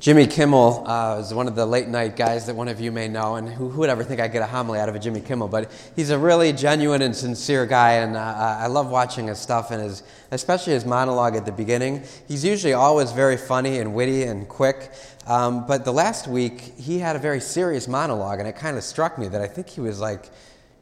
Jimmy 0.00 0.26
Kimmel 0.26 0.82
uh, 0.86 1.18
is 1.20 1.34
one 1.34 1.46
of 1.46 1.54
the 1.54 1.66
late 1.66 1.86
night 1.86 2.16
guys 2.16 2.46
that 2.46 2.56
one 2.56 2.68
of 2.68 2.80
you 2.80 2.90
may 2.90 3.06
know, 3.06 3.34
and 3.34 3.46
who, 3.46 3.68
who 3.68 3.80
would 3.80 3.90
ever 3.90 4.02
think 4.02 4.18
I'd 4.18 4.32
get 4.32 4.40
a 4.40 4.46
homily 4.46 4.78
out 4.78 4.88
of 4.88 4.94
a 4.94 4.98
Jimmy 4.98 5.20
Kimmel? 5.20 5.46
But 5.46 5.70
he's 5.94 6.08
a 6.08 6.18
really 6.18 6.54
genuine 6.54 7.02
and 7.02 7.14
sincere 7.14 7.66
guy, 7.66 7.96
and 7.96 8.16
uh, 8.16 8.20
I 8.60 8.66
love 8.68 8.90
watching 8.90 9.26
his 9.26 9.38
stuff 9.38 9.70
and 9.70 9.82
his, 9.82 10.02
especially 10.30 10.72
his 10.72 10.86
monologue 10.86 11.36
at 11.36 11.44
the 11.44 11.52
beginning. 11.52 12.02
He's 12.26 12.46
usually 12.46 12.72
always 12.72 13.12
very 13.12 13.36
funny 13.36 13.78
and 13.78 13.92
witty 13.92 14.22
and 14.22 14.48
quick, 14.48 14.90
um, 15.26 15.66
but 15.66 15.84
the 15.84 15.92
last 15.92 16.26
week 16.26 16.72
he 16.78 16.98
had 16.98 17.14
a 17.14 17.18
very 17.18 17.40
serious 17.40 17.86
monologue, 17.86 18.38
and 18.38 18.48
it 18.48 18.56
kind 18.56 18.78
of 18.78 18.84
struck 18.84 19.18
me 19.18 19.28
that 19.28 19.42
I 19.42 19.48
think 19.48 19.68
he 19.68 19.82
was 19.82 20.00
like, 20.00 20.30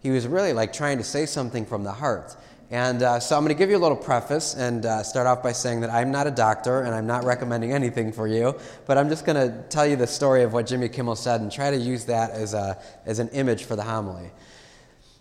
he 0.00 0.12
was 0.12 0.28
really 0.28 0.52
like 0.52 0.72
trying 0.72 0.98
to 0.98 1.04
say 1.04 1.26
something 1.26 1.66
from 1.66 1.82
the 1.82 1.90
heart. 1.90 2.36
And 2.70 3.02
uh, 3.02 3.18
so 3.18 3.34
I'm 3.34 3.44
going 3.44 3.54
to 3.54 3.58
give 3.58 3.70
you 3.70 3.78
a 3.78 3.78
little 3.78 3.96
preface 3.96 4.54
and 4.54 4.84
uh, 4.84 5.02
start 5.02 5.26
off 5.26 5.42
by 5.42 5.52
saying 5.52 5.80
that 5.80 5.90
I'm 5.90 6.10
not 6.10 6.26
a 6.26 6.30
doctor 6.30 6.82
and 6.82 6.94
I'm 6.94 7.06
not 7.06 7.24
recommending 7.24 7.72
anything 7.72 8.12
for 8.12 8.26
you, 8.26 8.58
but 8.84 8.98
I'm 8.98 9.08
just 9.08 9.24
going 9.24 9.36
to 9.36 9.62
tell 9.70 9.86
you 9.86 9.96
the 9.96 10.06
story 10.06 10.42
of 10.42 10.52
what 10.52 10.66
Jimmy 10.66 10.90
Kimmel 10.90 11.16
said 11.16 11.40
and 11.40 11.50
try 11.50 11.70
to 11.70 11.78
use 11.78 12.04
that 12.06 12.30
as, 12.30 12.52
a, 12.52 12.78
as 13.06 13.20
an 13.20 13.28
image 13.30 13.64
for 13.64 13.74
the 13.74 13.84
homily. 13.84 14.30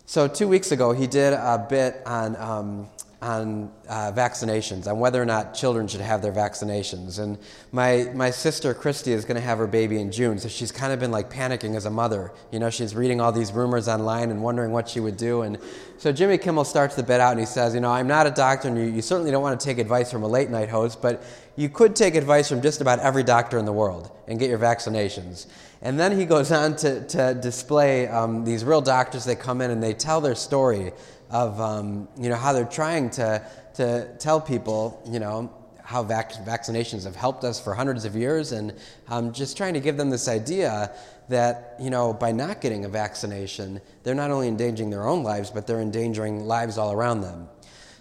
So, 0.04 0.28
two 0.28 0.48
weeks 0.48 0.72
ago, 0.72 0.92
he 0.92 1.06
did 1.06 1.32
a 1.32 1.66
bit 1.68 2.02
on 2.06 2.36
um, 2.36 2.88
on 3.20 3.68
uh, 3.88 4.12
vaccinations, 4.12 4.86
on 4.86 5.00
whether 5.00 5.20
or 5.20 5.24
not 5.24 5.52
children 5.52 5.88
should 5.88 6.00
have 6.00 6.22
their 6.22 6.32
vaccinations. 6.32 7.18
And 7.18 7.36
my, 7.72 8.08
my 8.14 8.30
sister 8.30 8.72
Christy 8.74 9.12
is 9.12 9.24
going 9.24 9.34
to 9.34 9.40
have 9.40 9.58
her 9.58 9.66
baby 9.66 10.00
in 10.00 10.12
June, 10.12 10.38
so 10.38 10.48
she's 10.48 10.70
kind 10.70 10.92
of 10.92 11.00
been 11.00 11.10
like 11.10 11.28
panicking 11.28 11.74
as 11.74 11.84
a 11.84 11.90
mother. 11.90 12.32
You 12.52 12.60
know, 12.60 12.70
she's 12.70 12.94
reading 12.94 13.20
all 13.20 13.32
these 13.32 13.50
rumors 13.50 13.88
online 13.88 14.30
and 14.30 14.40
wondering 14.40 14.70
what 14.70 14.88
she 14.88 15.00
would 15.00 15.16
do. 15.16 15.42
And 15.42 15.58
so 15.96 16.12
Jimmy 16.12 16.38
Kimmel 16.38 16.64
starts 16.64 16.94
the 16.94 17.02
bit 17.02 17.20
out 17.20 17.32
and 17.32 17.40
he 17.40 17.46
says, 17.46 17.74
You 17.74 17.80
know, 17.80 17.90
I'm 17.90 18.06
not 18.06 18.28
a 18.28 18.30
doctor, 18.30 18.68
and 18.68 18.78
you, 18.78 18.84
you 18.84 19.02
certainly 19.02 19.32
don't 19.32 19.42
want 19.42 19.58
to 19.58 19.64
take 19.64 19.78
advice 19.78 20.12
from 20.12 20.22
a 20.22 20.28
late 20.28 20.50
night 20.50 20.68
host, 20.68 21.02
but 21.02 21.24
you 21.58 21.68
could 21.68 21.96
take 21.96 22.14
advice 22.14 22.48
from 22.48 22.62
just 22.62 22.80
about 22.80 23.00
every 23.00 23.24
doctor 23.24 23.58
in 23.58 23.64
the 23.64 23.72
world 23.72 24.12
and 24.28 24.38
get 24.38 24.48
your 24.48 24.60
vaccinations. 24.60 25.48
And 25.82 25.98
then 25.98 26.16
he 26.16 26.24
goes 26.24 26.52
on 26.52 26.76
to, 26.76 27.04
to 27.08 27.34
display 27.34 28.06
um, 28.06 28.44
these 28.44 28.64
real 28.64 28.80
doctors. 28.80 29.24
that 29.24 29.40
come 29.40 29.60
in 29.60 29.72
and 29.72 29.82
they 29.82 29.92
tell 29.92 30.20
their 30.20 30.36
story 30.36 30.92
of 31.30 31.60
um, 31.60 32.06
you 32.16 32.28
know 32.28 32.36
how 32.36 32.52
they're 32.52 32.64
trying 32.64 33.10
to 33.10 33.44
to 33.74 34.08
tell 34.18 34.40
people 34.40 35.02
you 35.04 35.18
know 35.18 35.52
how 35.82 36.02
vac- 36.04 36.32
vaccinations 36.44 37.04
have 37.04 37.16
helped 37.16 37.42
us 37.42 37.58
for 37.60 37.74
hundreds 37.74 38.04
of 38.04 38.14
years, 38.14 38.52
and 38.52 38.72
um, 39.08 39.32
just 39.32 39.56
trying 39.56 39.74
to 39.74 39.80
give 39.80 39.96
them 39.96 40.10
this 40.10 40.28
idea 40.28 40.92
that 41.28 41.74
you 41.80 41.90
know 41.90 42.14
by 42.14 42.30
not 42.30 42.60
getting 42.60 42.84
a 42.84 42.88
vaccination, 42.88 43.80
they're 44.04 44.14
not 44.14 44.30
only 44.30 44.46
endangering 44.46 44.90
their 44.90 45.06
own 45.08 45.24
lives, 45.24 45.50
but 45.50 45.66
they're 45.66 45.80
endangering 45.80 46.46
lives 46.46 46.78
all 46.78 46.92
around 46.92 47.20
them. 47.20 47.48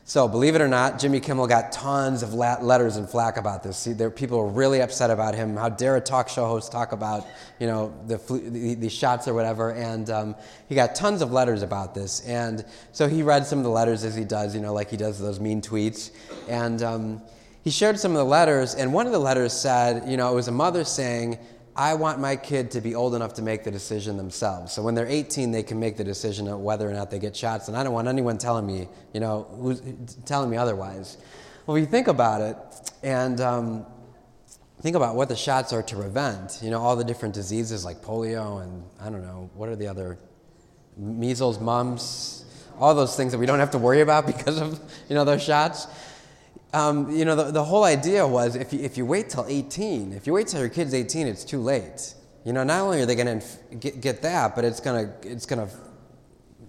So, 0.09 0.25
believe 0.25 0.55
it 0.55 0.61
or 0.61 0.69
not, 0.69 0.99
Jimmy 0.99 1.19
Kimmel 1.19 1.47
got 1.47 1.73
tons 1.73 2.23
of 2.23 2.33
letters 2.33 2.95
and 2.95 3.09
flack 3.09 3.35
about 3.35 3.61
this. 3.61 3.75
See, 3.75 3.91
there, 3.91 4.09
people 4.09 4.37
were 4.37 4.47
really 4.47 4.79
upset 4.79 5.11
about 5.11 5.35
him. 5.35 5.57
How 5.57 5.67
dare 5.67 5.97
a 5.97 6.01
talk 6.01 6.29
show 6.29 6.45
host 6.45 6.71
talk 6.71 6.93
about, 6.93 7.27
you 7.59 7.67
know, 7.67 7.93
the, 8.07 8.15
the, 8.15 8.75
the 8.75 8.87
shots 8.87 9.27
or 9.27 9.33
whatever? 9.33 9.73
And 9.73 10.09
um, 10.09 10.35
he 10.69 10.75
got 10.75 10.95
tons 10.95 11.21
of 11.21 11.33
letters 11.33 11.61
about 11.61 11.93
this. 11.93 12.21
And 12.21 12.63
so 12.93 13.09
he 13.09 13.21
read 13.21 13.45
some 13.45 13.59
of 13.59 13.65
the 13.65 13.69
letters 13.69 14.05
as 14.05 14.15
he 14.15 14.23
does, 14.23 14.55
you 14.55 14.61
know, 14.61 14.73
like 14.73 14.89
he 14.89 14.95
does 14.95 15.19
those 15.19 15.41
mean 15.41 15.61
tweets. 15.61 16.11
And 16.47 16.81
um, 16.83 17.21
he 17.65 17.69
shared 17.69 17.99
some 17.99 18.11
of 18.11 18.17
the 18.17 18.23
letters. 18.23 18.75
And 18.75 18.93
one 18.93 19.07
of 19.07 19.11
the 19.11 19.19
letters 19.19 19.51
said, 19.51 20.09
you 20.09 20.15
know, 20.15 20.31
it 20.31 20.35
was 20.35 20.47
a 20.47 20.53
mother 20.53 20.85
saying, 20.85 21.37
I 21.77 21.93
want 21.93 22.19
my 22.19 22.35
kid 22.35 22.71
to 22.71 22.81
be 22.81 22.95
old 22.95 23.13
enough 23.13 23.35
to 23.35 23.43
make 23.43 23.63
the 23.63 23.69
decision 23.69 24.17
themselves. 24.17 24.73
So 24.73 24.81
when 24.81 24.95
they're 24.95 25.05
18, 25.07 25.51
they 25.51 25.61
can 25.61 25.79
make 25.79 25.95
the 25.95 26.03
decision 26.03 26.47
of 26.47 26.59
whether 26.59 26.89
or 26.89 26.93
not 26.93 27.11
they 27.11 27.19
get 27.19 27.35
shots. 27.35 27.67
And 27.67 27.77
I 27.77 27.83
don't 27.83 27.93
want 27.93 28.07
anyone 28.07 28.39
telling 28.39 28.65
me, 28.65 28.87
you 29.13 29.19
know, 29.19 29.77
telling 30.25 30.49
me 30.49 30.57
otherwise. 30.57 31.17
Well, 31.67 31.77
if 31.77 31.81
you 31.81 31.85
think 31.85 32.07
about 32.07 32.41
it, 32.41 32.57
and 33.03 33.39
um, 33.41 33.85
think 34.81 34.95
about 34.95 35.15
what 35.15 35.29
the 35.29 35.35
shots 35.35 35.71
are 35.71 35.83
to 35.83 35.95
prevent, 35.95 36.59
you 36.63 36.71
know, 36.71 36.81
all 36.81 36.95
the 36.95 37.03
different 37.03 37.35
diseases 37.35 37.85
like 37.85 38.01
polio 38.01 38.63
and 38.63 38.83
I 38.99 39.11
don't 39.11 39.21
know, 39.21 39.51
what 39.53 39.69
are 39.69 39.75
the 39.75 39.87
other 39.87 40.17
measles, 40.97 41.59
mumps, 41.59 42.43
all 42.79 42.95
those 42.95 43.15
things 43.15 43.31
that 43.33 43.37
we 43.37 43.45
don't 43.45 43.59
have 43.59 43.71
to 43.71 43.77
worry 43.77 44.01
about 44.01 44.25
because 44.33 44.59
of, 44.59 44.79
you 45.09 45.15
know, 45.15 45.25
those 45.25 45.43
shots 45.43 45.85
um, 46.73 47.09
you 47.15 47.25
know, 47.25 47.35
the, 47.35 47.51
the 47.51 47.63
whole 47.63 47.83
idea 47.83 48.27
was 48.27 48.55
if 48.55 48.73
you, 48.73 48.79
if 48.79 48.97
you 48.97 49.05
wait 49.05 49.29
till 49.29 49.45
18, 49.47 50.13
if 50.13 50.27
you 50.27 50.33
wait 50.33 50.47
till 50.47 50.59
your 50.59 50.69
kid's 50.69 50.93
18, 50.93 51.27
it's 51.27 51.43
too 51.43 51.61
late. 51.61 52.13
You 52.43 52.53
know, 52.53 52.63
not 52.63 52.81
only 52.81 53.01
are 53.01 53.05
they 53.05 53.15
going 53.15 53.39
to 53.39 53.75
get, 53.75 54.01
get 54.01 54.21
that, 54.21 54.55
but 54.55 54.63
it's 54.65 54.79
going 54.79 55.07
to 55.07 55.29
it's 55.29 55.45
going 55.45 55.67
to 55.67 55.73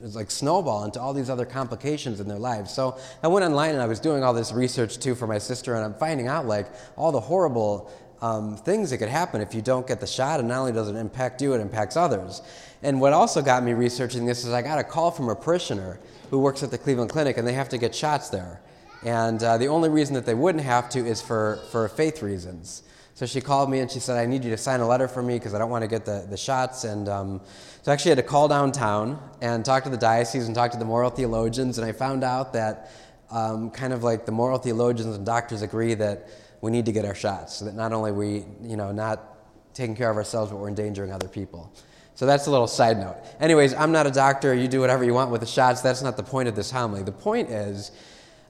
it's 0.03 0.15
like 0.15 0.31
snowball 0.31 0.85
into 0.85 1.01
all 1.01 1.13
these 1.13 1.29
other 1.29 1.45
complications 1.45 2.21
in 2.21 2.29
their 2.29 2.39
lives. 2.39 2.73
So 2.73 2.99
I 3.23 3.29
went 3.29 3.45
online 3.45 3.73
and 3.73 3.83
I 3.83 3.87
was 3.87 3.99
doing 3.99 4.23
all 4.23 4.33
this 4.33 4.53
research 4.53 4.99
too 4.99 5.15
for 5.15 5.27
my 5.27 5.39
sister, 5.39 5.75
and 5.75 5.85
I'm 5.85 5.95
finding 5.95 6.29
out 6.29 6.47
like 6.47 6.69
all 6.97 7.11
the 7.11 7.21
horrible 7.21 7.91
um, 8.21 8.57
things 8.57 8.91
that 8.91 8.99
could 8.99 9.09
happen 9.09 9.41
if 9.41 9.55
you 9.55 9.63
don't 9.63 9.87
get 9.87 10.01
the 10.01 10.07
shot. 10.07 10.41
And 10.41 10.49
not 10.49 10.61
only 10.61 10.73
does 10.73 10.89
it 10.89 10.97
impact 10.97 11.43
you, 11.43 11.55
it 11.55 11.61
impacts 11.61 11.97
others. 11.97 12.43
And 12.83 13.01
what 13.01 13.13
also 13.13 13.43
got 13.43 13.65
me 13.65 13.73
researching 13.73 14.25
this 14.25 14.45
is 14.45 14.53
I 14.53 14.63
got 14.63 14.79
a 14.79 14.85
call 14.85 15.11
from 15.11 15.29
a 15.29 15.35
parishioner 15.35 15.99
who 16.31 16.39
works 16.39 16.63
at 16.63 16.71
the 16.71 16.79
Cleveland 16.79 17.11
Clinic, 17.11 17.37
and 17.37 17.47
they 17.47 17.55
have 17.55 17.69
to 17.71 17.79
get 17.79 17.95
shots 17.95 18.29
there. 18.29 18.61
And 19.05 19.43
uh, 19.43 19.59
the 19.59 19.69
only 19.69 19.89
reason 19.89 20.15
that 20.15 20.27
they 20.27 20.35
wouldn't 20.35 20.65
have 20.65 20.89
to 20.91 21.01
is 21.01 21.23
for, 21.23 21.61
for 21.71 21.89
faith 21.89 22.23
reasons. 22.23 22.83
So 23.15 23.27
she 23.27 23.41
called 23.41 23.69
me 23.69 23.81
and 23.81 23.91
she 23.91 23.99
said, 23.99 24.17
I 24.17 24.27
need 24.27 24.45
you 24.45 24.51
to 24.51 24.57
sign 24.57 24.81
a 24.81 24.87
letter 24.87 25.09
for 25.09 25.23
me 25.23 25.35
because 25.35 25.53
I 25.53 25.59
don't 25.59 25.71
want 25.71 25.83
to 25.83 25.89
get 25.89 26.05
the, 26.05 26.27
the 26.31 26.37
shots. 26.37 26.85
And 26.85 27.09
um, 27.09 27.41
so 27.83 27.91
I 27.91 27.95
actually 27.95 28.11
had 28.11 28.19
to 28.19 28.25
call 28.25 28.47
downtown 28.47 29.21
and 29.41 29.65
talk 29.65 29.85
to 29.85 29.91
the 29.91 29.97
diocese 29.97 30.47
and 30.47 30.55
talk 30.55 30.71
to 30.71 30.79
the 30.79 30.85
moral 30.85 31.11
theologians. 31.11 31.79
And 31.79 31.87
I 31.87 31.93
found 31.93 32.23
out 32.23 32.53
that 32.53 32.93
um, 33.31 33.71
kind 33.71 33.93
of 33.93 34.05
like 34.05 34.25
the 34.25 34.33
moral 34.33 34.59
theologians 34.59 35.17
and 35.17 35.27
doctors 35.27 35.63
agree 35.63 35.95
that 35.95 36.29
we 36.61 36.71
need 36.71 36.87
to 36.87 36.93
get 36.93 37.05
our 37.05 37.15
shots 37.15 37.57
so 37.57 37.65
that 37.65 37.75
not 37.75 37.93
only 37.93 38.13
we, 38.13 38.45
you 38.63 38.77
know, 38.77 38.93
not 38.93 39.75
taking 39.75 39.97
care 39.97 40.11
of 40.11 40.17
ourselves, 40.17 40.51
but 40.51 40.59
we're 40.59 40.69
endangering 40.69 41.13
other 41.13 41.29
people. 41.29 41.73
So 42.15 42.27
that's 42.27 42.47
a 42.47 42.51
little 42.51 42.67
side 42.67 42.99
note. 42.99 43.17
Anyways, 43.39 43.75
I'm 43.75 43.93
not 43.93 44.07
a 44.07 44.11
doctor. 44.11 44.53
You 44.55 44.67
do 44.67 44.81
whatever 44.81 45.05
you 45.05 45.15
want 45.15 45.31
with 45.31 45.41
the 45.41 45.47
shots. 45.47 45.83
That's 45.83 46.03
not 46.03 46.17
the 46.17 46.25
point 46.25 46.49
of 46.49 46.57
this 46.57 46.71
homily. 46.71 47.03
The 47.05 47.13
point 47.13 47.51
is, 47.51 47.93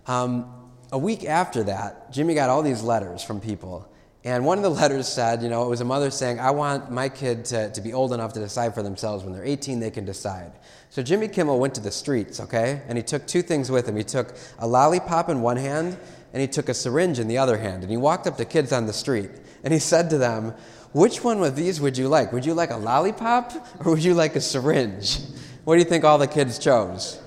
um, 0.08 0.52
a 0.90 0.98
week 0.98 1.24
after 1.24 1.64
that, 1.64 2.12
Jimmy 2.12 2.34
got 2.34 2.48
all 2.48 2.62
these 2.62 2.82
letters 2.82 3.22
from 3.22 3.40
people. 3.40 3.88
And 4.24 4.44
one 4.44 4.58
of 4.58 4.64
the 4.64 4.70
letters 4.82 5.06
said, 5.06 5.42
you 5.42 5.48
know, 5.48 5.64
it 5.64 5.68
was 5.68 5.80
a 5.80 5.84
mother 5.84 6.10
saying, 6.10 6.40
I 6.40 6.50
want 6.50 6.90
my 6.90 7.08
kid 7.08 7.44
to, 7.46 7.70
to 7.70 7.80
be 7.80 7.92
old 7.92 8.12
enough 8.12 8.32
to 8.32 8.40
decide 8.40 8.74
for 8.74 8.82
themselves. 8.82 9.24
When 9.24 9.32
they're 9.32 9.44
18, 9.44 9.80
they 9.80 9.90
can 9.90 10.04
decide. 10.04 10.52
So 10.90 11.02
Jimmy 11.02 11.28
Kimmel 11.28 11.58
went 11.58 11.74
to 11.74 11.80
the 11.80 11.90
streets, 11.90 12.40
okay? 12.40 12.82
And 12.88 12.96
he 12.96 13.04
took 13.04 13.26
two 13.26 13.42
things 13.42 13.70
with 13.70 13.86
him. 13.86 13.96
He 13.96 14.04
took 14.04 14.34
a 14.58 14.66
lollipop 14.66 15.28
in 15.28 15.42
one 15.42 15.58
hand, 15.58 15.98
and 16.32 16.40
he 16.40 16.48
took 16.48 16.68
a 16.68 16.74
syringe 16.74 17.18
in 17.18 17.28
the 17.28 17.38
other 17.38 17.58
hand. 17.58 17.82
And 17.82 17.90
he 17.90 17.96
walked 17.96 18.26
up 18.26 18.36
to 18.38 18.44
kids 18.44 18.72
on 18.72 18.86
the 18.86 18.92
street, 18.92 19.30
and 19.62 19.72
he 19.72 19.78
said 19.78 20.10
to 20.10 20.18
them, 20.18 20.54
Which 20.92 21.22
one 21.22 21.42
of 21.42 21.56
these 21.56 21.80
would 21.80 21.98
you 21.98 22.08
like? 22.08 22.32
Would 22.32 22.46
you 22.46 22.54
like 22.54 22.70
a 22.70 22.76
lollipop, 22.76 23.52
or 23.84 23.92
would 23.92 24.04
you 24.04 24.14
like 24.14 24.34
a 24.34 24.40
syringe? 24.40 25.18
What 25.64 25.74
do 25.74 25.80
you 25.80 25.84
think 25.84 26.04
all 26.04 26.16
the 26.16 26.26
kids 26.26 26.58
chose? 26.58 27.20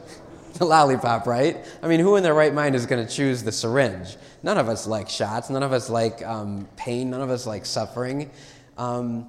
The 0.61 0.67
lollipop, 0.67 1.25
right? 1.25 1.66
I 1.81 1.88
mean, 1.88 1.99
who 1.99 2.16
in 2.16 2.23
their 2.23 2.35
right 2.35 2.53
mind 2.53 2.75
is 2.75 2.85
going 2.85 3.05
to 3.05 3.11
choose 3.11 3.44
the 3.44 3.51
syringe? 3.51 4.16
None 4.44 4.59
of 4.59 4.69
us 4.69 4.85
like 4.85 5.09
shots. 5.09 5.49
None 5.49 5.63
of 5.63 5.73
us 5.73 5.89
like 5.89 6.23
um, 6.23 6.67
pain. 6.77 7.09
None 7.09 7.22
of 7.22 7.31
us 7.31 7.47
like 7.47 7.66
suffering. 7.66 8.29
Um, 8.77 9.27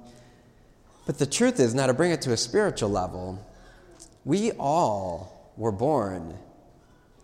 but 1.07 1.17
the 1.17 1.25
truth 1.25 1.59
is, 1.59 1.73
now 1.73 1.87
to 1.87 1.93
bring 1.93 2.11
it 2.11 2.21
to 2.21 2.33
a 2.33 2.37
spiritual 2.37 2.89
level, 2.89 3.43
we 4.23 4.51
all 4.53 5.51
were 5.57 5.71
born 5.71 6.37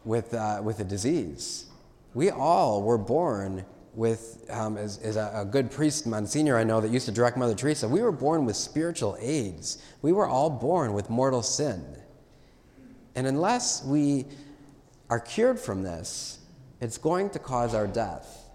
with, 0.04 0.34
uh, 0.34 0.60
with 0.64 0.80
a 0.80 0.84
disease. 0.84 1.66
We 2.16 2.32
all 2.32 2.82
were 2.82 2.98
born 2.98 3.64
with, 3.94 4.44
um, 4.50 4.76
as, 4.76 4.98
as 5.00 5.18
a, 5.18 5.32
a, 5.36 5.46
good 5.46 5.70
priest, 5.70 6.08
Monsignor, 6.08 6.58
I 6.58 6.64
know, 6.64 6.82
that 6.82 6.90
used 6.90 7.06
to 7.06 7.12
direct 7.12 7.38
Mother 7.38 7.54
Teresa, 7.54 7.88
we 7.88 8.02
were 8.02 8.12
born 8.12 8.46
with 8.46 8.56
spiritual 8.56 9.18
AIDS. 9.20 9.84
We 10.02 10.14
were 10.14 10.28
all 10.28 10.50
born 10.50 10.94
with 10.94 11.12
mortal 11.12 11.44
sin. 11.44 11.99
And 13.20 13.28
unless 13.28 13.84
we 13.84 14.24
are 15.10 15.20
cured 15.20 15.60
from 15.60 15.84
this, 15.84 16.40
it's 16.80 16.98
going 16.98 17.32
to 17.32 17.40
cause 17.40 17.76
our 17.76 17.86
death. 17.86 18.46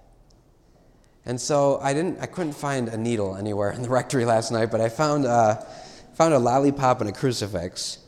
And 1.27 1.39
so 1.39 1.79
I 1.83 1.93
didn't, 1.93 2.19
I 2.19 2.25
couldn't 2.25 2.55
find 2.55 2.89
a 2.89 2.97
needle 2.97 3.37
anywhere 3.37 3.73
in 3.73 3.83
the 3.83 3.91
rectory 3.91 4.25
last 4.25 4.51
night, 4.53 4.71
but 4.71 4.81
I 4.81 4.89
found 4.89 5.27
a, 5.27 5.67
found 6.15 6.33
a 6.33 6.39
lollipop 6.39 7.03
and 7.03 7.11
a 7.11 7.13
crucifix. 7.13 7.99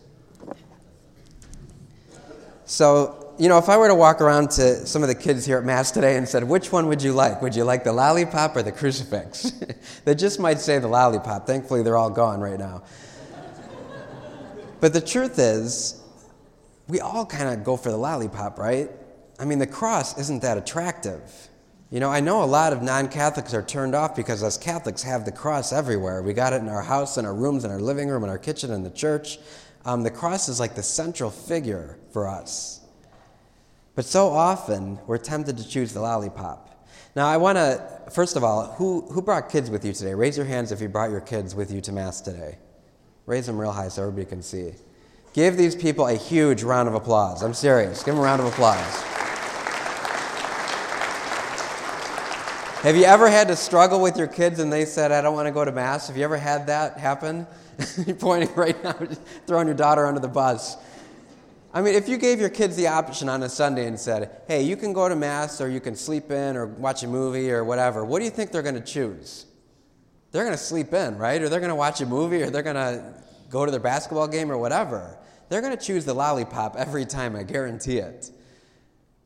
So, 2.65 3.35
you 3.39 3.51
know, 3.51 3.59
if 3.59 3.69
I 3.69 3.77
were 3.77 3.89
to 3.89 3.95
walk 3.95 4.23
around 4.23 4.51
to 4.53 4.87
some 4.87 5.03
of 5.03 5.11
the 5.11 5.15
kids 5.15 5.45
here 5.45 5.59
at 5.59 5.65
Mass 5.65 5.91
today 5.91 6.17
and 6.17 6.27
said, 6.27 6.43
which 6.43 6.73
one 6.73 6.87
would 6.87 7.03
you 7.03 7.13
like? 7.13 7.43
Would 7.43 7.55
you 7.55 7.65
like 7.65 7.85
the 7.85 7.93
lollipop 7.93 8.57
or 8.57 8.63
the 8.63 8.73
crucifix? 8.73 9.53
they 10.07 10.15
just 10.15 10.41
might 10.41 10.59
say 10.59 10.79
the 10.79 10.89
lollipop. 10.89 11.47
Thankfully, 11.47 11.83
they're 11.83 11.99
all 11.99 12.09
gone 12.09 12.41
right 12.41 12.59
now. 12.59 12.83
but 14.81 14.95
the 14.95 15.03
truth 15.03 15.39
is, 15.39 16.03
we 16.89 17.01
all 17.01 17.27
kind 17.27 17.49
of 17.49 17.65
go 17.65 17.77
for 17.77 17.91
the 17.91 17.97
lollipop, 17.97 18.59
right? 18.59 18.91
I 19.39 19.45
mean, 19.45 19.59
the 19.59 19.67
cross 19.67 20.19
isn't 20.19 20.43
that 20.43 20.57
attractive. 20.57 21.49
You 21.91 22.01
know, 22.01 22.11
I 22.11 22.21
know 22.21 22.43
a 22.43 22.47
lot 22.47 22.73
of 22.73 22.83
non 22.83 23.09
Catholics 23.09 23.55
are 23.55 23.63
turned 23.63 23.95
off 23.95 24.17
because 24.17 24.43
us 24.43 24.59
Catholics 24.59 25.03
have 25.03 25.25
the 25.25 25.33
cross 25.33 25.73
everywhere. 25.73 26.23
We 26.23 26.33
got 26.33 26.53
it 26.53 26.61
in 26.61 26.69
our 26.69 26.83
house, 26.83 27.17
in 27.17 27.25
our 27.25 27.35
rooms, 27.35 27.65
in 27.65 27.71
our 27.71 27.81
living 27.81 28.09
room, 28.09 28.25
in 28.25 28.31
our 28.31 28.39
kitchen, 28.39 28.73
in 28.73 28.83
the 28.83 28.91
church. 28.91 29.39
Um, 29.85 30.03
the 30.03 30.11
cross 30.11 30.49
is 30.49 30.59
like 30.59 30.75
the 30.75 30.83
central 30.83 31.31
figure 31.31 31.97
for 32.13 32.27
us. 32.27 32.81
But 33.95 34.05
so 34.05 34.29
often, 34.29 34.99
we're 35.07 35.19
tempted 35.19 35.57
to 35.59 35.69
choose 35.69 35.93
the 35.93 36.01
lollipop. 36.01 36.87
Now, 37.15 37.29
I 37.29 37.37
want 37.37 37.57
to, 37.57 38.11
first 38.11 38.37
of 38.37 38.45
all, 38.45 38.73
who, 38.73 39.03
who 39.03 39.23
brought 39.23 39.49
kids 39.49 39.71
with 39.71 39.85
you 39.85 39.93
today? 39.93 40.13
Raise 40.13 40.37
your 40.37 40.45
hands 40.45 40.73
if 40.73 40.81
you 40.81 40.89
brought 40.89 41.11
your 41.11 41.21
kids 41.21 41.55
with 41.55 41.71
you 41.71 41.81
to 41.83 41.93
Mass 41.93 42.21
today. 42.21 42.59
Raise 43.25 43.47
them 43.47 43.59
real 43.59 43.73
high 43.73 43.89
so 43.89 44.03
everybody 44.03 44.27
can 44.27 44.43
see. 44.43 44.73
Give 45.37 45.55
these 45.55 45.77
people 45.77 46.07
a 46.07 46.15
huge 46.15 46.63
round 46.63 46.89
of 46.89 46.95
applause. 46.95 47.43
I'm 47.43 47.53
serious. 47.53 48.03
Give 48.03 48.15
them 48.15 48.23
a 48.23 48.25
round 48.25 48.41
of 48.41 48.47
applause. 48.47 49.03
Have 52.81 52.97
you 52.97 53.05
ever 53.05 53.29
had 53.29 53.49
to 53.49 53.57
struggle 53.57 54.01
with 54.01 54.17
your 54.17 54.29
kids 54.29 54.61
and 54.61 54.73
they 54.73 54.87
said, 54.87 55.13
I 55.13 55.21
don't 55.21 55.35
want 55.35 55.47
to 55.47 55.53
go 55.53 55.63
to 55.63 55.73
Mass? 55.73 56.09
Have 56.09 56.17
you 56.17 56.25
ever 56.25 56.39
had 56.39 56.69
that 56.69 56.99
happen? 56.99 57.47
You're 58.07 58.17
pointing 58.17 58.55
right 58.55 58.83
now, 58.83 58.95
throwing 59.47 59.67
your 59.67 59.77
daughter 59.77 60.07
under 60.07 60.21
the 60.21 60.29
bus. 60.29 60.79
I 61.75 61.83
mean, 61.83 61.97
if 61.97 62.09
you 62.09 62.17
gave 62.17 62.41
your 62.41 62.49
kids 62.49 62.75
the 62.75 62.87
option 62.87 63.29
on 63.29 63.43
a 63.43 63.51
Sunday 63.51 63.87
and 63.87 64.01
said, 64.01 64.41
hey, 64.49 64.63
you 64.63 64.75
can 64.75 64.95
go 64.95 65.07
to 65.07 65.17
Mass 65.17 65.61
or 65.61 65.69
you 65.69 65.81
can 65.81 65.97
sleep 65.97 66.31
in 66.31 66.57
or 66.57 66.65
watch 66.65 67.03
a 67.03 67.09
movie 67.09 67.53
or 67.53 67.63
whatever, 67.63 68.07
what 68.07 68.21
do 68.21 68.25
you 68.25 68.31
think 68.31 68.53
they're 68.53 68.63
going 68.63 68.75
to 68.75 68.81
choose? 68.81 69.45
They're 70.33 70.45
going 70.45 70.57
to 70.57 70.65
sleep 70.65 70.95
in, 70.95 71.19
right? 71.19 71.43
Or 71.43 71.51
they're 71.51 71.61
going 71.61 71.69
to 71.69 71.75
watch 71.75 72.01
a 72.01 72.07
movie 72.07 72.43
or 72.43 72.49
they're 72.49 72.63
going 72.63 72.77
to 72.77 73.26
go 73.51 73.65
to 73.65 73.71
their 73.71 73.81
basketball 73.81 74.29
game 74.29 74.51
or 74.51 74.59
whatever. 74.59 75.19
They're 75.49 75.61
going 75.61 75.77
to 75.77 75.83
choose 75.83 76.05
the 76.05 76.15
lollipop 76.15 76.77
every 76.77 77.05
time, 77.05 77.37
I 77.37 77.43
guarantee 77.43 77.99
it. 77.99 78.31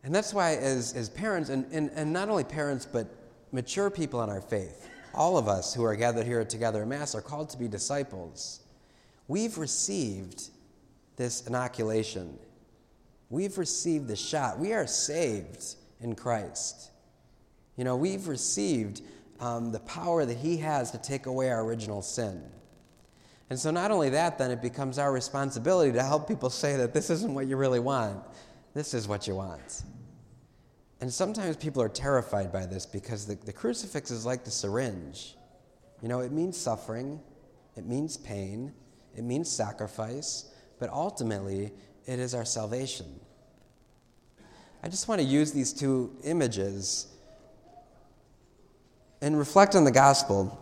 And 0.02 0.14
that's 0.14 0.32
why, 0.32 0.56
as, 0.56 0.94
as 0.94 1.08
parents, 1.08 1.50
and, 1.50 1.67
and, 1.72 1.90
and 1.94 2.12
not 2.12 2.28
only 2.28 2.44
parents, 2.44 2.87
but 2.90 3.06
mature 3.52 3.90
people 3.90 4.22
in 4.22 4.31
our 4.31 4.40
faith, 4.40 4.88
all 5.14 5.37
of 5.37 5.49
us 5.49 5.75
who 5.75 5.84
are 5.84 5.96
gathered 5.96 6.26
here 6.26 6.44
together 6.44 6.82
in 6.82 6.88
Mass 6.88 7.14
are 7.14 7.20
called 7.20 7.50
to 7.50 7.58
be 7.58 7.69
disciples. 7.69 8.61
We've 9.28 9.58
received 9.58 10.49
this 11.16 11.46
inoculation. 11.46 12.38
We've 13.28 13.58
received 13.58 14.08
the 14.08 14.16
shot. 14.16 14.58
We 14.58 14.73
are 14.73 14.87
saved 14.87 15.76
in 16.00 16.14
Christ. 16.14 16.90
You 17.76 17.84
know, 17.84 17.96
we've 17.96 18.28
received 18.28 19.02
um, 19.38 19.73
the 19.73 19.81
power 19.81 20.25
that 20.25 20.37
He 20.37 20.58
has 20.58 20.90
to 20.93 20.99
take 20.99 21.26
away 21.26 21.50
our 21.50 21.64
original 21.64 22.02
sin. 22.02 22.43
And 23.50 23.58
so, 23.58 23.73
not 23.73 23.91
only 23.91 24.11
that, 24.11 24.38
then 24.38 24.52
it 24.52 24.62
becomes 24.62 24.99
our 24.99 25.12
responsibility 25.12 25.93
to 25.93 26.02
help 26.02 26.29
people 26.29 26.50
say 26.50 26.76
that 26.76 26.94
this 26.94 27.11
isn't 27.11 27.35
what 27.35 27.49
you 27.49 27.56
really 27.56 27.81
want, 27.81 28.23
this 28.75 28.94
is 28.94 29.08
what 29.08 29.26
you 29.26 29.35
want. 29.35 29.82
And 31.00 31.12
sometimes 31.12 31.56
people 31.56 31.82
are 31.82 31.88
terrified 31.88 32.52
by 32.52 32.67
this 32.67 32.87
because 32.87 33.26
the, 33.26 33.35
the 33.35 33.52
crucifix 33.52 34.11
is 34.11 34.25
like 34.25 34.44
the 34.44 34.50
syringe. 34.50 35.35
You 36.02 36.08
know, 36.08 36.20
it 36.20 36.31
means 36.31 36.56
suffering, 36.56 37.20
it 37.76 37.87
means 37.87 38.17
pain, 38.17 38.73
it 39.17 39.25
means 39.25 39.50
sacrifice, 39.50 40.52
but 40.79 40.88
ultimately, 40.91 41.73
it 42.06 42.19
is 42.19 42.35
our 42.35 42.44
salvation. 42.44 43.06
I 44.82 44.88
just 44.88 45.08
want 45.08 45.20
to 45.20 45.26
use 45.26 45.52
these 45.52 45.73
two 45.73 46.17
images 46.25 47.08
and 49.20 49.38
reflect 49.38 49.75
on 49.75 49.85
the 49.85 49.91
gospel. 49.91 50.58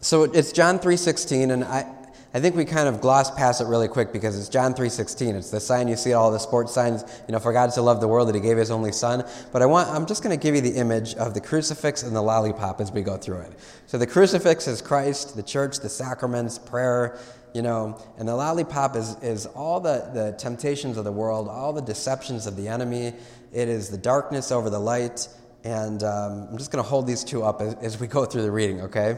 So 0.00 0.24
it's 0.24 0.52
John 0.52 0.78
3:16 0.78 1.50
and 1.50 1.64
I 1.64 1.86
I 2.34 2.40
think 2.40 2.54
we 2.54 2.66
kind 2.66 2.86
of 2.86 3.00
gloss 3.00 3.30
past 3.30 3.62
it 3.62 3.66
really 3.66 3.88
quick 3.88 4.12
because 4.12 4.38
it's 4.38 4.50
John 4.50 4.74
3:16. 4.74 5.34
It's 5.36 5.50
the 5.50 5.58
sign 5.58 5.88
you 5.88 5.96
see 5.96 6.12
all 6.12 6.30
the 6.30 6.38
sports 6.38 6.74
signs, 6.74 7.02
you 7.26 7.32
know, 7.32 7.38
for 7.38 7.50
God 7.50 7.72
to 7.72 7.80
love 7.80 8.00
the 8.00 8.08
world 8.08 8.28
that 8.28 8.34
he 8.34 8.42
gave 8.42 8.58
his 8.58 8.70
only 8.70 8.92
son. 8.92 9.24
But 9.52 9.62
I 9.62 9.66
want 9.66 9.88
I'm 9.88 10.04
just 10.04 10.22
going 10.22 10.38
to 10.38 10.42
give 10.42 10.54
you 10.54 10.60
the 10.60 10.76
image 10.76 11.14
of 11.14 11.32
the 11.32 11.40
crucifix 11.40 12.02
and 12.02 12.14
the 12.14 12.20
lollipop 12.20 12.80
as 12.80 12.92
we 12.92 13.00
go 13.00 13.16
through 13.16 13.38
it. 13.38 13.52
So 13.86 13.96
the 13.96 14.06
crucifix 14.06 14.68
is 14.68 14.82
Christ, 14.82 15.34
the 15.34 15.42
church, 15.42 15.78
the 15.78 15.88
sacraments, 15.88 16.58
prayer, 16.58 17.18
you 17.54 17.62
know, 17.62 17.98
and 18.18 18.28
the 18.28 18.36
lollipop 18.36 18.96
is, 18.96 19.16
is 19.22 19.46
all 19.46 19.80
the, 19.80 20.10
the 20.12 20.36
temptations 20.38 20.98
of 20.98 21.04
the 21.04 21.12
world, 21.12 21.48
all 21.48 21.72
the 21.72 21.80
deceptions 21.80 22.46
of 22.46 22.54
the 22.54 22.68
enemy. 22.68 23.14
It 23.50 23.68
is 23.68 23.88
the 23.88 23.96
darkness 23.96 24.52
over 24.52 24.68
the 24.68 24.78
light. 24.78 25.26
And 25.64 26.02
um, 26.02 26.48
I'm 26.50 26.58
just 26.58 26.70
going 26.70 26.84
to 26.84 26.88
hold 26.88 27.06
these 27.06 27.24
two 27.24 27.42
up 27.42 27.62
as, 27.62 27.74
as 27.76 27.98
we 27.98 28.08
go 28.08 28.26
through 28.26 28.42
the 28.42 28.50
reading, 28.50 28.82
okay? 28.82 29.16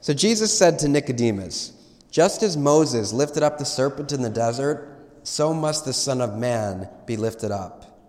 So 0.00 0.14
Jesus 0.14 0.56
said 0.56 0.78
to 0.80 0.88
Nicodemus, 0.88 1.72
Just 2.10 2.42
as 2.42 2.56
Moses 2.56 3.12
lifted 3.12 3.42
up 3.42 3.58
the 3.58 3.64
serpent 3.64 4.12
in 4.12 4.22
the 4.22 4.30
desert, 4.30 4.88
so 5.24 5.52
must 5.52 5.84
the 5.84 5.92
Son 5.92 6.20
of 6.20 6.38
Man 6.38 6.88
be 7.06 7.16
lifted 7.16 7.50
up, 7.50 8.00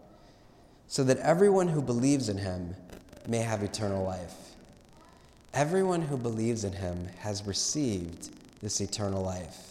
so 0.88 1.03
that 1.03 1.18
everyone 1.18 1.68
who 1.68 1.81
believes 1.81 2.30
in 2.30 2.38
him 2.38 2.75
may 3.27 3.39
have 3.39 3.63
eternal 3.63 4.03
life. 4.03 4.36
Everyone 5.53 6.01
who 6.01 6.18
believes 6.18 6.63
in 6.63 6.74
him 6.74 7.07
has 7.19 7.45
received 7.45 8.30
this 8.62 8.81
eternal 8.81 9.24
life. 9.24 9.69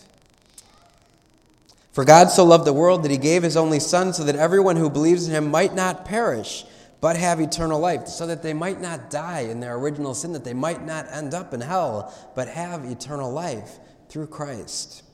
For 1.93 2.05
God 2.05 2.31
so 2.31 2.45
loved 2.45 2.65
the 2.65 2.73
world 2.73 3.03
that 3.03 3.11
he 3.11 3.17
gave 3.17 3.43
his 3.43 3.57
only 3.57 3.81
Son 3.81 4.13
so 4.13 4.25
that 4.25 4.37
everyone 4.37 4.77
who 4.77 4.91
believes 4.91 5.27
in 5.27 5.35
him 5.35 5.51
might 5.51 5.75
not 5.75 6.05
perish, 6.05 6.65
but 7.01 7.17
have 7.17 7.41
eternal 7.41 7.79
life, 7.79 8.09
so 8.09 8.27
that 8.27 8.43
they 8.43 8.55
might 8.55 8.81
not 8.81 9.11
die 9.11 9.41
in 9.41 9.61
their 9.61 9.77
original 9.77 10.15
sin, 10.15 10.33
that 10.33 10.45
they 10.45 10.55
might 10.55 10.85
not 10.85 11.07
end 11.13 11.35
up 11.35 11.55
in 11.55 11.61
hell, 11.61 12.13
but 12.35 12.49
have 12.49 12.85
eternal 12.85 13.31
life 13.31 13.79
through 14.09 14.27
Christ. 14.27 15.05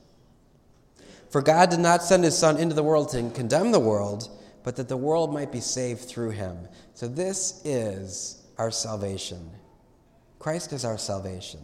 For 1.29 1.41
God 1.41 1.69
did 1.69 1.79
not 1.79 2.01
send 2.01 2.23
his 2.23 2.37
Son 2.37 2.57
into 2.57 2.75
the 2.75 2.83
world 2.83 3.09
to 3.09 3.29
condemn 3.31 3.71
the 3.71 3.79
world, 3.79 4.29
but 4.63 4.75
that 4.77 4.89
the 4.89 4.97
world 4.97 5.33
might 5.33 5.51
be 5.51 5.59
saved 5.59 6.05
through 6.05 6.31
him. 6.31 6.67
So 6.93 7.07
this 7.07 7.61
is 7.65 8.41
our 8.57 8.71
salvation. 8.71 9.51
Christ 10.39 10.73
is 10.73 10.85
our 10.85 10.97
salvation. 10.97 11.59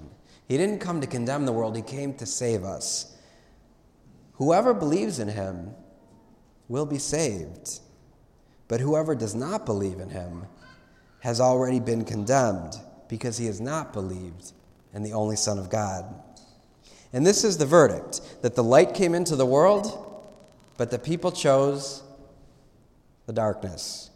He 0.48 0.58
didn't 0.58 0.80
come 0.80 1.00
to 1.02 1.08
condemn 1.08 1.46
the 1.46 1.54
world, 1.54 1.76
He 1.76 1.82
came 1.82 2.14
to 2.16 2.26
save 2.26 2.64
us. 2.64 3.16
Whoever 4.34 4.74
believes 4.74 5.20
in 5.20 5.30
Him 5.30 5.74
will 6.68 6.86
be 6.86 6.98
saved, 6.98 7.80
but 8.72 8.80
whoever 8.80 9.16
does 9.16 9.36
not 9.36 9.66
believe 9.66 10.00
in 10.00 10.10
Him 10.10 10.46
has 11.20 11.42
already 11.42 11.82
been 11.82 12.06
condemned 12.06 12.78
because 13.10 13.38
he 13.38 13.48
has 13.48 13.60
not 13.60 13.92
believed 13.92 14.54
in 14.94 15.04
the 15.04 15.12
only 15.12 15.36
Son 15.36 15.60
of 15.60 15.70
God. 15.70 16.06
And 17.12 17.28
this 17.28 17.44
is 17.44 17.58
the 17.58 17.66
verdict 17.66 18.22
that 18.44 18.56
the 18.56 18.64
light 18.64 18.94
came 18.94 19.14
into 19.14 19.36
the 19.36 19.46
world, 19.46 20.24
but 20.78 20.90
the 20.90 20.98
people 20.98 21.34
chose 21.34 22.02
the 23.26 23.34
darkness 23.34 24.10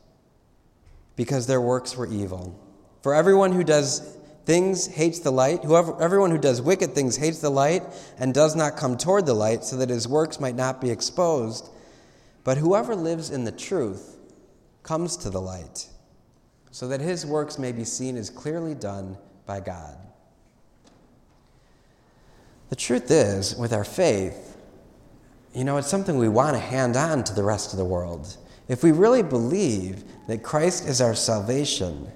because 1.17 1.47
their 1.47 1.59
works 1.59 1.97
were 1.97 2.07
evil. 2.07 2.57
For 3.03 3.13
everyone 3.13 3.51
who 3.51 3.65
does 3.65 4.17
things 4.45 4.87
hates 4.87 5.19
the 5.19 5.33
light. 5.33 5.65
Whoever, 5.65 6.01
everyone 6.01 6.31
who 6.31 6.37
does 6.37 6.61
wicked 6.61 6.95
things 6.95 7.17
hates 7.17 7.39
the 7.39 7.51
light 7.51 7.83
and 8.17 8.33
does 8.33 8.55
not 8.55 8.77
come 8.77 8.95
toward 8.95 9.25
the 9.25 9.33
light 9.33 9.65
so 9.65 9.75
that 9.75 9.89
his 9.89 10.07
works 10.07 10.39
might 10.39 10.55
not 10.55 10.79
be 10.79 10.91
exposed. 10.91 11.69
But 12.45 12.57
whoever 12.57 12.95
lives 12.95 13.31
in 13.31 13.43
the 13.43 13.51
truth 13.51 14.14
comes 14.85 15.17
to 15.17 15.29
the 15.29 15.41
light 15.41 15.87
so 16.71 16.87
that 16.87 17.01
his 17.01 17.25
works 17.25 17.57
may 17.57 17.71
be 17.71 17.83
seen 17.83 18.15
as 18.15 18.29
clearly 18.29 18.75
done 18.75 19.17
by 19.45 19.59
God. 19.59 19.97
The 22.69 22.75
truth 22.75 23.09
is, 23.09 23.55
with 23.55 23.73
our 23.73 23.83
faith, 23.83 24.57
you 25.53 25.63
know, 25.63 25.77
it's 25.77 25.87
something 25.87 26.17
we 26.17 26.29
want 26.29 26.55
to 26.55 26.59
hand 26.59 26.95
on 26.95 27.23
to 27.23 27.33
the 27.33 27.43
rest 27.43 27.73
of 27.73 27.79
the 27.79 27.85
world. 27.85 28.37
If 28.67 28.83
we 28.83 28.91
really 28.91 29.23
believe 29.23 30.03
that 30.27 30.43
Christ 30.43 30.87
is 30.87 31.01
our 31.01 31.15
salvation, 31.15 32.07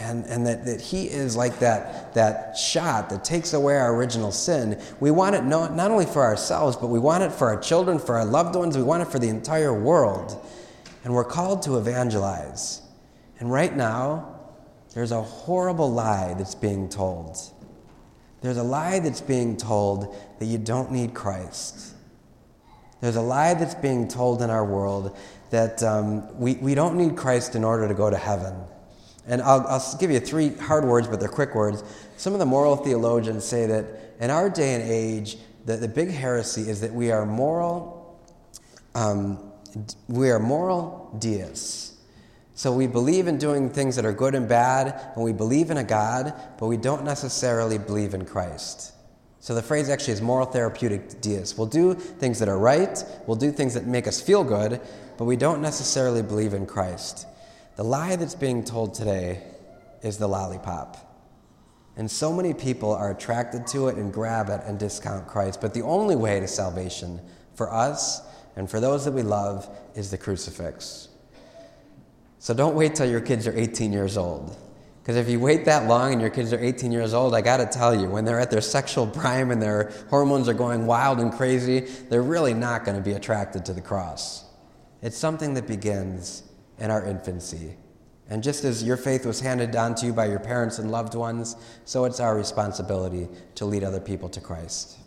and, 0.00 0.24
and 0.26 0.46
that, 0.46 0.64
that 0.64 0.80
he 0.80 1.06
is 1.06 1.34
like 1.34 1.58
that, 1.58 2.14
that 2.14 2.56
shot 2.56 3.10
that 3.10 3.24
takes 3.24 3.52
away 3.52 3.76
our 3.76 3.94
original 3.94 4.30
sin. 4.30 4.80
We 5.00 5.10
want 5.10 5.34
it 5.34 5.42
not, 5.42 5.74
not 5.74 5.90
only 5.90 6.06
for 6.06 6.22
ourselves, 6.22 6.76
but 6.76 6.86
we 6.86 7.00
want 7.00 7.24
it 7.24 7.32
for 7.32 7.48
our 7.48 7.60
children, 7.60 7.98
for 7.98 8.16
our 8.16 8.24
loved 8.24 8.54
ones. 8.54 8.76
We 8.76 8.84
want 8.84 9.02
it 9.02 9.08
for 9.08 9.18
the 9.18 9.28
entire 9.28 9.74
world. 9.74 10.44
And 11.04 11.14
we're 11.14 11.24
called 11.24 11.62
to 11.62 11.78
evangelize. 11.78 12.82
And 13.38 13.50
right 13.50 13.74
now, 13.74 14.38
there's 14.94 15.12
a 15.12 15.22
horrible 15.22 15.90
lie 15.90 16.34
that's 16.34 16.54
being 16.54 16.88
told. 16.88 17.38
There's 18.40 18.56
a 18.56 18.62
lie 18.62 19.00
that's 19.00 19.20
being 19.20 19.56
told 19.56 20.14
that 20.38 20.46
you 20.46 20.58
don't 20.58 20.90
need 20.92 21.14
Christ. 21.14 21.94
There's 23.00 23.16
a 23.16 23.22
lie 23.22 23.54
that's 23.54 23.74
being 23.74 24.08
told 24.08 24.42
in 24.42 24.50
our 24.50 24.64
world 24.64 25.16
that 25.50 25.82
um, 25.82 26.38
we, 26.38 26.54
we 26.54 26.74
don't 26.74 26.96
need 26.96 27.16
Christ 27.16 27.54
in 27.54 27.64
order 27.64 27.86
to 27.88 27.94
go 27.94 28.10
to 28.10 28.16
heaven. 28.16 28.54
And 29.26 29.42
I'll, 29.42 29.66
I'll 29.66 29.96
give 29.98 30.10
you 30.10 30.20
three 30.20 30.54
hard 30.54 30.84
words, 30.84 31.06
but 31.06 31.20
they're 31.20 31.28
quick 31.28 31.54
words. 31.54 31.84
Some 32.16 32.32
of 32.32 32.38
the 32.38 32.46
moral 32.46 32.76
theologians 32.76 33.44
say 33.44 33.66
that 33.66 33.86
in 34.20 34.30
our 34.30 34.50
day 34.50 34.74
and 34.74 34.82
age, 34.82 35.36
the, 35.64 35.76
the 35.76 35.88
big 35.88 36.10
heresy 36.10 36.68
is 36.68 36.80
that 36.80 36.92
we 36.92 37.10
are 37.12 37.26
moral, 37.26 38.18
um, 38.94 39.47
we 40.08 40.30
are 40.30 40.38
moral 40.38 41.14
deists. 41.18 41.96
So 42.54 42.72
we 42.72 42.86
believe 42.86 43.28
in 43.28 43.38
doing 43.38 43.70
things 43.70 43.94
that 43.96 44.04
are 44.04 44.12
good 44.12 44.34
and 44.34 44.48
bad, 44.48 45.12
and 45.14 45.24
we 45.24 45.32
believe 45.32 45.70
in 45.70 45.76
a 45.76 45.84
God, 45.84 46.34
but 46.58 46.66
we 46.66 46.76
don't 46.76 47.04
necessarily 47.04 47.78
believe 47.78 48.14
in 48.14 48.24
Christ. 48.24 48.94
So 49.40 49.54
the 49.54 49.62
phrase 49.62 49.88
actually 49.88 50.14
is 50.14 50.22
moral 50.22 50.46
therapeutic 50.46 51.20
deists. 51.20 51.56
We'll 51.56 51.68
do 51.68 51.94
things 51.94 52.40
that 52.40 52.48
are 52.48 52.58
right, 52.58 53.02
we'll 53.26 53.36
do 53.36 53.52
things 53.52 53.74
that 53.74 53.86
make 53.86 54.08
us 54.08 54.20
feel 54.20 54.42
good, 54.42 54.80
but 55.16 55.24
we 55.24 55.36
don't 55.36 55.62
necessarily 55.62 56.22
believe 56.22 56.52
in 56.52 56.66
Christ. 56.66 57.26
The 57.76 57.84
lie 57.84 58.16
that's 58.16 58.34
being 58.34 58.64
told 58.64 58.92
today 58.94 59.44
is 60.02 60.18
the 60.18 60.26
lollipop. 60.26 60.96
And 61.96 62.10
so 62.10 62.32
many 62.32 62.54
people 62.54 62.92
are 62.92 63.10
attracted 63.10 63.66
to 63.68 63.88
it 63.88 63.96
and 63.96 64.12
grab 64.12 64.48
it 64.48 64.60
and 64.64 64.78
discount 64.78 65.26
Christ. 65.26 65.60
But 65.60 65.74
the 65.74 65.82
only 65.82 66.16
way 66.16 66.40
to 66.40 66.48
salvation 66.48 67.20
for 67.54 67.72
us 67.72 68.20
and 68.58 68.68
for 68.68 68.80
those 68.80 69.04
that 69.04 69.12
we 69.12 69.22
love 69.22 69.70
is 69.94 70.10
the 70.10 70.18
crucifix. 70.18 71.10
So 72.40 72.52
don't 72.52 72.74
wait 72.74 72.96
till 72.96 73.08
your 73.08 73.20
kids 73.20 73.46
are 73.46 73.56
18 73.56 73.92
years 73.92 74.16
old. 74.16 74.56
Because 75.00 75.14
if 75.14 75.28
you 75.28 75.38
wait 75.38 75.64
that 75.66 75.86
long 75.86 76.10
and 76.12 76.20
your 76.20 76.28
kids 76.28 76.52
are 76.52 76.58
18 76.58 76.90
years 76.90 77.14
old, 77.14 77.36
I 77.36 77.40
got 77.40 77.58
to 77.58 77.66
tell 77.66 77.94
you, 77.94 78.08
when 78.10 78.24
they're 78.24 78.40
at 78.40 78.50
their 78.50 78.60
sexual 78.60 79.06
prime 79.06 79.52
and 79.52 79.62
their 79.62 79.92
hormones 80.10 80.48
are 80.48 80.54
going 80.54 80.86
wild 80.86 81.20
and 81.20 81.32
crazy, 81.32 81.80
they're 82.08 82.20
really 82.20 82.52
not 82.52 82.84
going 82.84 82.96
to 82.96 83.02
be 83.02 83.12
attracted 83.12 83.64
to 83.66 83.72
the 83.72 83.80
cross. 83.80 84.44
It's 85.02 85.16
something 85.16 85.54
that 85.54 85.68
begins 85.68 86.42
in 86.78 86.90
our 86.90 87.06
infancy. 87.06 87.76
And 88.28 88.42
just 88.42 88.64
as 88.64 88.82
your 88.82 88.96
faith 88.96 89.24
was 89.24 89.38
handed 89.38 89.70
down 89.70 89.94
to 89.94 90.06
you 90.06 90.12
by 90.12 90.26
your 90.26 90.40
parents 90.40 90.80
and 90.80 90.90
loved 90.90 91.14
ones, 91.14 91.54
so 91.84 92.06
it's 92.06 92.18
our 92.18 92.36
responsibility 92.36 93.28
to 93.54 93.66
lead 93.66 93.84
other 93.84 94.00
people 94.00 94.28
to 94.30 94.40
Christ. 94.40 94.98